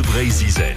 Bleu 0.00 0.24
Zizel. 0.30 0.76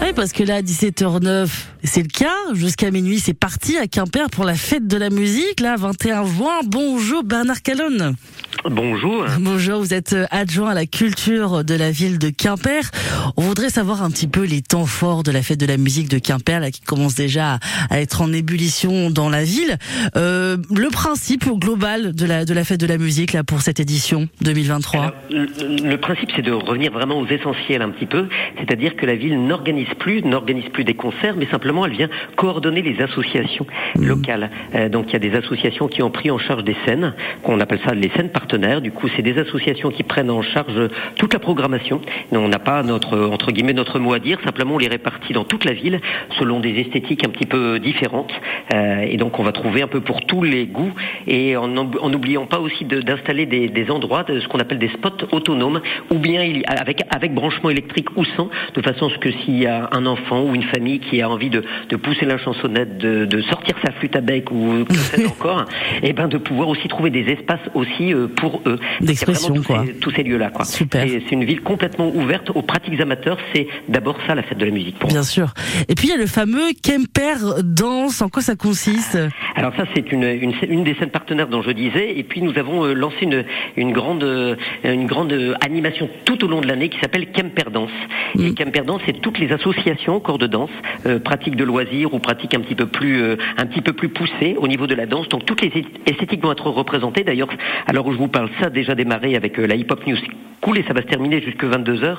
Oui, 0.00 0.12
parce 0.16 0.32
que 0.32 0.42
là, 0.42 0.56
à 0.56 0.62
17h09, 0.62 1.48
c'est 1.84 2.00
le 2.00 2.08
cas. 2.08 2.54
Jusqu'à 2.54 2.90
minuit, 2.90 3.20
c'est 3.20 3.34
parti 3.34 3.76
à 3.76 3.86
Quimper 3.86 4.30
pour 4.30 4.44
la 4.44 4.54
fête 4.54 4.86
de 4.86 4.96
la 4.96 5.10
musique. 5.10 5.60
Là, 5.60 5.76
21 5.76 6.24
juin. 6.24 6.60
Bonjour 6.64 7.22
Bernard 7.22 7.60
Calonne. 7.60 8.16
Bonjour. 8.64 9.24
Bonjour, 9.38 9.80
vous 9.80 9.94
êtes 9.94 10.12
euh, 10.12 10.26
adjoint 10.30 10.70
à 10.70 10.74
la 10.74 10.86
culture 10.86 11.64
de 11.64 11.74
la 11.74 11.90
ville 11.90 12.18
de 12.18 12.30
Quimper. 12.30 12.90
On 13.36 13.42
voudrait 13.42 13.70
savoir 13.70 14.02
un 14.02 14.10
petit 14.10 14.26
peu 14.26 14.44
les 14.44 14.60
temps 14.60 14.86
forts 14.86 15.22
de 15.22 15.30
la 15.30 15.42
fête 15.42 15.58
de 15.58 15.66
la 15.66 15.76
musique 15.76 16.08
de 16.08 16.18
Quimper, 16.18 16.60
là, 16.60 16.70
qui 16.70 16.80
commence 16.80 17.14
déjà 17.14 17.58
à 17.88 18.00
être 18.00 18.22
en 18.22 18.32
ébullition 18.32 19.10
dans 19.10 19.28
la 19.28 19.44
ville. 19.44 19.76
Euh, 20.16 20.56
le 20.74 20.88
principe 20.90 21.48
global 21.48 22.14
de 22.14 22.26
la, 22.26 22.44
de 22.44 22.52
la 22.52 22.64
fête 22.64 22.80
de 22.80 22.86
la 22.86 22.98
musique, 22.98 23.32
là, 23.32 23.44
pour 23.44 23.62
cette 23.62 23.80
édition 23.80 24.28
2023 24.42 25.14
le, 25.30 25.96
principe, 25.96 26.30
c'est 26.34 26.42
de 26.42 26.52
revenir 26.52 26.92
vraiment 26.92 27.18
aux 27.18 27.26
essentiels 27.26 27.82
un 27.82 27.90
petit 27.90 28.06
peu. 28.06 28.28
C'est-à-dire 28.58 28.96
que 28.96 29.06
la 29.06 29.14
ville 29.14 29.40
n'organise 29.46 29.92
plus, 29.98 30.22
n'organise 30.22 30.68
plus 30.72 30.84
des 30.84 30.94
concerts, 30.94 31.34
mais 31.36 31.46
simplement 31.46 31.86
elle 31.86 31.92
vient 31.92 32.08
coordonner 32.36 32.82
les 32.82 33.00
associations 33.02 33.66
mmh. 33.96 34.04
locales. 34.04 34.50
Euh, 34.74 34.88
donc 34.88 35.06
il 35.08 35.12
y 35.14 35.16
a 35.16 35.18
des 35.18 35.34
associations 35.34 35.88
qui 35.88 36.02
ont 36.02 36.10
pris 36.10 36.30
en 36.30 36.38
charge 36.38 36.64
des 36.64 36.76
scènes, 36.84 37.14
qu'on 37.42 37.60
appelle 37.60 37.80
ça 37.84 37.94
les 37.94 38.10
scènes 38.10 38.30
partenaires 38.40 38.80
du 38.80 38.90
coup, 38.90 39.06
c'est 39.14 39.22
des 39.22 39.38
associations 39.38 39.90
qui 39.90 40.02
prennent 40.02 40.30
en 40.30 40.42
charge 40.42 40.88
toute 41.16 41.32
la 41.32 41.38
programmation. 41.38 42.00
on 42.32 42.48
n'a 42.48 42.58
pas 42.58 42.82
notre 42.82 43.18
entre 43.18 43.52
guillemets 43.52 43.74
notre 43.74 43.98
mot 43.98 44.14
à 44.14 44.18
dire. 44.18 44.38
Simplement, 44.44 44.74
on 44.74 44.78
les 44.78 44.88
répartit 44.88 45.32
dans 45.32 45.44
toute 45.44 45.64
la 45.64 45.72
ville 45.72 46.00
selon 46.38 46.60
des 46.60 46.74
esthétiques 46.80 47.24
un 47.26 47.30
petit 47.30 47.46
peu 47.46 47.78
différentes. 47.78 48.32
Euh, 48.72 49.00
et 49.02 49.16
donc, 49.16 49.38
on 49.38 49.42
va 49.42 49.52
trouver 49.52 49.82
un 49.82 49.88
peu 49.88 50.00
pour 50.00 50.24
tous 50.24 50.42
les 50.42 50.66
goûts 50.66 50.94
et 51.26 51.56
en 51.56 51.68
n'oubliant 51.68 52.46
pas 52.46 52.60
aussi 52.60 52.84
d'installer 52.84 53.44
des, 53.46 53.90
endroits, 53.90 54.22
de 54.22 54.40
ce 54.40 54.48
qu'on 54.48 54.58
appelle 54.58 54.78
des 54.78 54.88
spots 54.88 55.26
autonomes, 55.32 55.80
ou 56.10 56.18
bien 56.18 56.40
avec 56.66 57.02
avec 57.10 57.34
branchement 57.34 57.70
électrique 57.70 58.08
ou 58.16 58.24
sans, 58.36 58.48
de 58.74 58.82
façon 58.82 59.08
à 59.08 59.10
ce 59.10 59.18
que 59.18 59.30
s'il 59.30 59.58
y 59.58 59.66
a 59.66 59.90
un 59.92 60.06
enfant 60.06 60.42
ou 60.44 60.54
une 60.54 60.68
famille 60.74 61.00
qui 61.00 61.20
a 61.20 61.28
envie 61.28 61.50
de, 61.50 61.62
pousser 61.96 62.24
la 62.24 62.38
chansonnette, 62.38 62.98
de, 62.98 63.40
sortir 63.42 63.74
sa 63.84 63.92
flûte 63.92 64.16
à 64.16 64.20
bec 64.20 64.50
ou 64.50 64.84
que 64.84 65.26
encore, 65.28 65.64
et 66.02 66.10
eh 66.10 66.12
ben 66.12 66.28
de 66.28 66.38
pouvoir 66.38 66.68
aussi 66.68 66.88
trouver 66.88 67.10
des 67.10 67.26
espaces 67.32 67.60
aussi 67.74 68.14
euh, 68.14 68.28
pour 68.30 68.62
eux. 68.66 68.78
D'expression, 69.00 69.54
quoi. 69.62 69.84
tous 70.00 70.10
ces 70.10 70.22
lieux-là, 70.22 70.50
quoi. 70.50 70.64
Super. 70.64 71.06
C'est 71.08 71.32
une 71.32 71.44
ville 71.44 71.60
complètement 71.62 72.08
ouverte 72.14 72.50
aux 72.54 72.62
pratiques 72.62 73.00
amateurs. 73.00 73.38
C'est 73.54 73.66
d'abord 73.88 74.16
ça, 74.26 74.34
la 74.34 74.42
fête 74.42 74.58
de 74.58 74.64
la 74.64 74.70
musique. 74.70 74.98
Pour 74.98 75.10
Bien 75.10 75.22
sûr. 75.22 75.52
Et 75.88 75.94
puis 75.94 76.08
il 76.08 76.10
y 76.10 76.14
a 76.14 76.16
le 76.16 76.26
fameux 76.26 76.70
Kemper 76.82 77.62
Danse. 77.62 78.22
En 78.22 78.28
quoi 78.28 78.42
ça 78.42 78.56
consiste? 78.56 79.18
Alors 79.56 79.74
ça, 79.76 79.84
c'est 79.94 80.12
une, 80.12 80.24
une, 80.24 80.84
des 80.84 80.94
scènes 80.94 81.10
partenaires 81.10 81.48
dont 81.48 81.62
je 81.62 81.70
disais. 81.70 82.18
Et 82.18 82.22
puis 82.22 82.42
nous 82.42 82.56
avons 82.58 82.84
euh, 82.84 82.94
lancé 82.94 83.16
une, 83.22 83.44
une 83.76 83.92
grande, 83.92 84.22
euh, 84.22 84.56
une 84.84 85.06
grande 85.06 85.34
animation 85.60 86.08
tout 86.24 86.44
au 86.44 86.48
long 86.48 86.60
de 86.60 86.66
l'année 86.66 86.88
qui 86.88 86.98
s'appelle 87.00 87.30
Kemper 87.32 87.70
Danse. 87.72 87.90
Et 88.38 88.50
mm. 88.50 88.54
Kemper 88.54 88.82
Danse, 88.82 89.02
c'est 89.06 89.20
toutes 89.20 89.38
les 89.38 89.52
associations 89.52 90.20
corps 90.20 90.38
de 90.38 90.46
danse, 90.46 90.70
euh, 91.06 91.18
pratiques 91.18 91.56
de 91.56 91.64
loisirs 91.64 92.14
ou 92.14 92.18
pratiques 92.18 92.54
un 92.54 92.60
petit 92.60 92.74
peu 92.74 92.86
plus, 92.86 93.36
un 93.56 93.66
petit 93.66 93.82
peu 93.82 93.92
plus 93.92 94.08
poussées 94.08 94.56
au 94.58 94.68
niveau 94.68 94.86
de 94.86 94.94
la 94.94 95.06
danse. 95.06 95.28
Donc 95.28 95.44
toutes 95.44 95.62
les 95.62 95.72
esthétiques 96.06 96.42
vont 96.42 96.52
être 96.52 96.70
représentées. 96.70 97.24
D'ailleurs, 97.24 97.48
alors 97.86 98.06
où 98.06 98.12
je 98.12 98.18
vous 98.20 98.28
parle, 98.28 98.50
ça 98.60 98.66
a 98.66 98.70
déjà 98.70 98.94
démarré 98.94 99.34
avec 99.34 99.58
euh, 99.58 99.66
la 99.66 99.74
Hip 99.74 99.86
Hop 99.90 100.06
News. 100.06 100.18
Cool 100.60 100.84
ça 100.86 100.92
va 100.92 101.00
se 101.00 101.06
terminer 101.06 101.40
jusque 101.40 101.64
22h, 101.64 102.18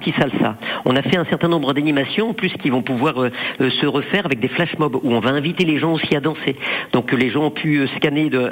partie 0.00 0.18
salsa. 0.18 0.56
On 0.84 0.96
a 0.96 1.02
fait 1.02 1.16
un 1.16 1.24
certain 1.26 1.48
nombre 1.48 1.74
d'animations 1.74 2.30
en 2.30 2.34
plus 2.34 2.50
qui 2.62 2.70
vont 2.70 2.82
pouvoir 2.82 3.22
euh, 3.22 3.30
euh, 3.60 3.70
se 3.70 3.86
refaire 3.86 4.24
avec 4.24 4.40
des 4.40 4.48
flash 4.48 4.78
mobs 4.78 4.96
où 5.02 5.12
on 5.12 5.20
va 5.20 5.30
inviter 5.30 5.64
les 5.64 5.78
gens 5.78 5.92
aussi 5.92 6.16
à 6.16 6.20
danser. 6.20 6.56
Donc 6.92 7.12
les 7.12 7.30
gens 7.30 7.44
ont 7.44 7.50
pu 7.50 7.86
scanner 7.96 8.30
de, 8.30 8.48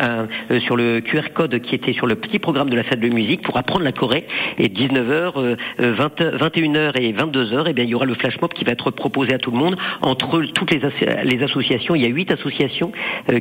sur 0.60 0.76
le 0.76 1.00
QR 1.00 1.30
code 1.34 1.60
qui 1.60 1.74
était 1.74 1.92
sur 1.92 2.06
le 2.06 2.16
petit 2.16 2.38
programme 2.38 2.70
de 2.70 2.76
la 2.76 2.82
fête 2.82 3.00
de 3.00 3.08
musique 3.08 3.42
pour 3.42 3.56
apprendre 3.56 3.84
la 3.84 3.92
Corée 3.92 4.26
et 4.58 4.68
19h, 4.68 5.56
20, 5.78 6.20
21h 6.20 7.00
et 7.00 7.12
22h, 7.12 7.66
et 7.66 7.70
eh 7.70 7.72
bien 7.72 7.84
il 7.84 7.90
y 7.90 7.94
aura 7.94 8.04
le 8.04 8.14
flash 8.14 8.40
mob 8.40 8.52
qui 8.52 8.64
va 8.64 8.72
être 8.72 8.90
proposé 8.90 9.34
à 9.34 9.38
tout 9.38 9.50
le 9.50 9.58
monde 9.58 9.76
entre 10.02 10.42
toutes 10.54 10.70
les, 10.70 10.80
les 11.24 11.42
associations. 11.42 11.94
Il 11.94 12.02
y 12.02 12.06
a 12.06 12.08
huit 12.08 12.30
associations 12.30 12.92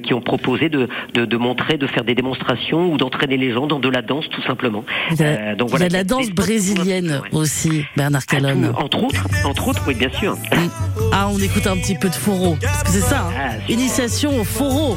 qui 0.04 0.14
ont 0.14 0.22
proposé 0.22 0.70
de, 0.70 0.88
de, 1.14 1.26
de 1.26 1.38
montrer, 1.38 1.78
de 1.78 1.88
faire 1.88 2.04
des 2.04 2.16
démonstrations 2.16 2.92
ou 2.92 2.98
d'entraîner 2.98 3.38
les 3.38 3.52
gens 3.52 3.68
dans 3.68 3.80
de 3.80 3.90
la 3.90 4.02
danse 4.02 4.30
tout 4.30 4.44
simplement. 4.44 4.84
Il 5.12 5.20
y 5.20 5.24
a, 5.24 5.26
euh, 5.26 5.56
donc, 5.56 5.70
voilà, 5.70 5.88
de 5.88 5.94
la 5.94 6.04
danse 6.04 6.30
brésilienne 6.32 7.22
aussi, 7.32 7.86
Bernard 7.98 8.22
ah, 8.28 8.32
Calonne. 8.32 8.72
entre 8.76 9.04
autres, 9.04 9.28
entre 9.44 9.68
autres, 9.68 9.82
oui, 9.88 9.96
bien 9.96 10.12
sûr. 10.12 10.38
Ah, 11.12 11.28
on 11.30 11.40
écoute 11.40 11.66
un 11.66 11.76
petit 11.78 11.96
peu 11.96 12.10
de 12.10 12.16
foro, 12.16 12.56
parce 12.62 12.84
que 12.84 12.92
c'est 12.92 13.02
ça, 13.02 13.30
hein. 13.30 13.58
ah, 13.68 13.72
Initiation 13.72 14.40
au 14.40 14.44
foro. 14.44 14.96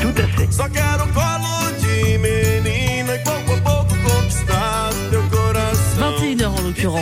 Tout 0.00 0.14
à 0.16 0.26
fait. 0.38 0.48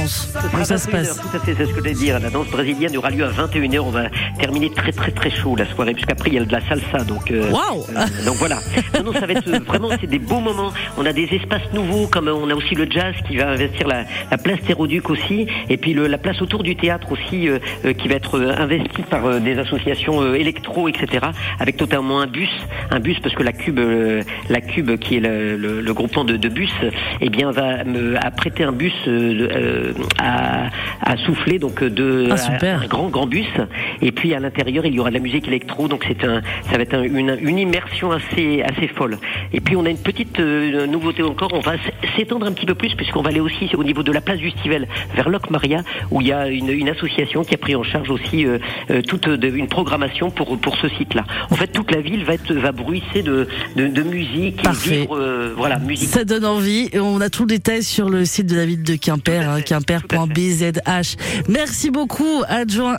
L'occurrence. 0.07 0.67
ça 0.67 0.79
se 0.79 0.89
passe 0.89 1.21
Tout 1.21 1.37
à 1.37 1.41
fait, 1.41 1.55
c'est 1.55 1.65
ce 1.65 1.69
que 1.71 1.75
je 1.75 1.81
voulais 1.81 1.95
dire. 1.95 2.19
La 2.21 2.31
danse 2.31 2.49
brésilienne 2.49 2.97
aura 2.97 3.11
lieu 3.11 3.25
à 3.25 3.31
21h. 3.31 3.81
On 3.81 3.91
va 3.91 4.05
terminer 4.39 4.71
très 4.71 4.93
très 4.93 5.11
très 5.11 5.31
chaud 5.31 5.57
la 5.57 5.67
soirée, 5.67 5.93
puisqu'après 5.93 6.31
il 6.31 6.35
y 6.35 6.39
a 6.39 6.45
de 6.45 6.53
la 6.53 6.61
salsa. 6.69 7.05
Donc, 7.05 7.31
euh, 7.31 7.51
euh, 7.51 8.25
donc 8.25 8.37
voilà. 8.37 8.59
Non, 9.05 9.13
ça 9.13 9.27
va 9.27 9.33
être 9.33 9.49
euh, 9.49 9.61
vraiment, 9.67 9.91
c'est 10.01 10.07
des 10.07 10.19
beaux 10.19 10.41
moments. 10.41 10.73
On 10.99 11.07
a 11.07 11.13
des 11.13 11.25
espaces 11.33 11.73
nouveaux, 11.73 12.07
comme 12.07 12.29
on 12.29 12.51
a 12.51 12.55
aussi 12.55 12.75
le 12.75 12.91
jazz 12.91 13.15
qui 13.29 13.37
va 13.37 13.51
investir 13.51 13.87
la, 13.87 14.05
place 14.39 14.61
Théroduc 14.67 15.11
aussi, 15.11 15.47
et 15.69 15.77
puis 15.77 15.95
le, 15.95 16.07
la 16.07 16.19
place 16.19 16.41
autour 16.43 16.63
du 16.63 16.77
théâtre 16.77 17.13
aussi, 17.13 17.49
qui 17.99 18.09
va 18.09 18.15
être 18.15 18.41
investie 18.41 19.03
par 19.03 19.41
des 19.41 19.59
associations 19.59 20.35
électro, 20.35 20.89
etc. 20.89 21.27
Avec 21.59 21.77
totalement 21.77 22.21
un 22.21 22.27
bus, 22.27 22.51
un 22.91 23.01
bus 23.01 23.19
parce 23.21 23.35
que 23.35 23.43
la 23.43 23.53
Cube, 23.53 23.81
la 24.49 24.61
Cube 24.61 24.97
qui 24.99 25.17
est 25.17 25.21
le, 25.21 25.93
groupement 25.93 26.25
de, 26.25 26.49
bus, 26.49 26.73
eh 27.21 27.29
bien 27.29 27.51
va 27.51 27.85
me, 27.85 28.17
a 28.17 28.31
prêté 28.31 28.65
un 28.65 28.73
bus 28.73 28.93
euh, 29.57 29.93
à, 30.19 30.69
à, 31.01 31.17
souffler, 31.19 31.59
donc 31.59 31.83
euh, 31.83 31.91
de 31.91 32.29
ah, 32.31 32.67
un 32.83 32.87
grand 32.87 33.09
grand 33.09 33.27
bus. 33.27 33.47
Et 34.03 34.13
puis 34.13 34.35
à 34.35 34.41
l'intérieur, 34.41 34.85
il 34.87 34.95
y 34.95 35.01
aura 35.01 35.11
de 35.11 35.15
la 35.15 35.21
musique 35.21 35.47
électro, 35.49 35.89
donc 35.89 36.05
c'est 36.07 36.25
un, 36.25 36.43
ça 36.71 36.77
va 36.77 36.83
être 36.83 37.05
une, 37.05 37.37
une, 37.41 37.59
immersion 37.59 38.13
assez 38.13 38.63
assez 38.63 38.89
folle. 38.89 39.19
Et 39.53 39.61
puis 39.61 39.77
on 39.77 39.85
a 39.85 39.91
une 39.91 39.99
petite 39.99 40.41
euh, 40.41 40.87
nouveauté 40.87 41.23
encore, 41.23 41.51
on 41.53 41.61
va 41.61 41.75
s'étendre 42.17 42.47
un 42.47 42.53
petit 42.53 42.67
peu 42.67 42.75
plus 42.75 42.95
puisqu'on 42.95 43.23
va 43.23 43.31
aller 43.31 43.41
aussi 43.41 43.71
au 43.77 43.85
niveau 43.85 44.03
de 44.03 44.13
la 44.13 44.21
place 44.21 44.39
du 44.39 44.51
Stivel 44.51 44.87
vers 45.15 45.29
Loc 45.29 45.51
Maria, 45.51 45.83
où 46.11 46.21
il 46.21 46.29
y 46.29 46.33
a 46.33 46.49
une, 46.49 46.71
une 46.71 46.89
association 46.89 47.45
qui 47.45 47.55
a 47.55 47.59
pris 47.59 47.75
en 47.75 47.83
charge 47.83 48.11
aussi 48.11 48.47
toute 49.09 49.27
une 49.27 49.69
programmation 49.69 50.31
pour 50.31 50.59
pour 50.59 50.77
ce 50.77 50.89
site-là. 50.89 51.25
En 51.51 51.57
fait, 51.57 51.69
toute 51.69 51.91
la 51.93 52.01
ville 52.01 52.25
va 52.25 52.35
être 52.35 52.53
va 52.53 52.73
bruisser 52.73 53.23
de 53.23 53.49
de, 53.77 53.87
de 53.87 54.03
musique 54.03 54.63
Parfait. 54.63 55.03
et 55.03 55.09
voilà 55.57 55.79
musique. 55.79 56.09
Ça 56.09 56.25
donne 56.25 56.45
envie. 56.45 56.91
On 56.95 57.21
a 57.21 57.31
tout 57.31 57.43
le 57.43 57.49
détail 57.49 57.83
sur 57.83 58.09
le 58.09 58.25
site 58.25 58.47
de 58.47 58.57
la 58.57 58.67
ville 58.67 58.83
de 58.83 58.97
Quimper. 58.97 59.65
Quimper.bzh. 59.87 61.17
Merci 61.49 61.91
beaucoup, 61.91 62.43
adjoint. 62.49 62.97